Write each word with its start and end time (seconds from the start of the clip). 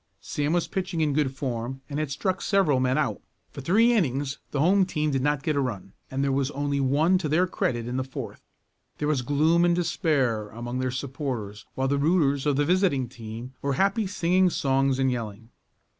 Sam 0.19 0.53
was 0.53 0.67
pitching 0.67 1.01
in 1.01 1.13
good 1.13 1.31
form, 1.35 1.81
and 1.87 1.99
had 1.99 2.09
struck 2.09 2.41
several 2.41 2.79
men 2.79 2.97
out. 2.97 3.21
For 3.51 3.61
three 3.61 3.93
innings 3.93 4.39
the 4.49 4.59
home 4.59 4.83
team 4.83 5.11
did 5.11 5.21
not 5.21 5.43
get 5.43 5.55
a 5.55 5.59
run, 5.59 5.93
and 6.09 6.23
there 6.23 6.31
was 6.31 6.49
only 6.57 6.79
one 6.79 7.19
to 7.19 7.29
their 7.29 7.45
credit 7.45 7.87
in 7.87 7.97
the 7.97 8.03
fourth. 8.03 8.41
There 8.97 9.07
was 9.07 9.21
gloom 9.21 9.63
and 9.63 9.75
despair 9.75 10.49
among 10.49 10.79
their 10.79 10.89
supporters 10.89 11.67
while 11.75 11.87
the 11.87 11.99
"rooters" 11.99 12.47
of 12.47 12.55
the 12.55 12.65
visiting 12.65 13.09
team 13.09 13.53
were 13.61 13.73
happy 13.73 14.07
singing 14.07 14.49
songs 14.49 14.97
and 14.97 15.11
yelling. 15.11 15.49